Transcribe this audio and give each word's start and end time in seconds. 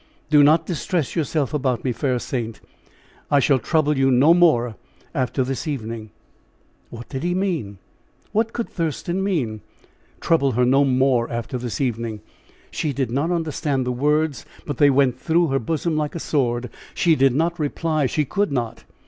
"Do 0.31 0.41
not 0.41 0.65
distress 0.65 1.15
yourself 1.15 1.53
about 1.53 1.83
me, 1.83 1.91
fair 1.91 2.17
saint! 2.17 2.59
I 3.29 3.39
shall 3.39 3.59
trouble 3.59 3.99
you 3.99 4.09
no 4.09 4.33
more 4.33 4.75
after 5.13 5.43
this 5.43 5.67
evening!" 5.67 6.09
What 6.89 7.07
did 7.07 7.21
he 7.21 7.35
mean? 7.35 7.77
What 8.31 8.51
could 8.51 8.67
Thurston 8.67 9.23
mean? 9.23 9.61
Trouble 10.19 10.53
her 10.53 10.65
no 10.65 10.83
more 10.85 11.31
after 11.31 11.59
this 11.59 11.79
evening! 11.79 12.21
She 12.71 12.93
did 12.93 13.11
not 13.11 13.29
understand 13.29 13.85
the 13.85 13.91
words, 13.91 14.43
but 14.65 14.77
they 14.79 14.89
went 14.89 15.19
through 15.19 15.49
her 15.49 15.59
bosom 15.59 15.95
like 15.97 16.15
a 16.15 16.19
sword. 16.19 16.71
She 16.95 17.13
did 17.15 17.35
not 17.35 17.59
reply 17.59 18.07
she 18.07 18.25
could 18.25 18.51
not. 18.51 18.85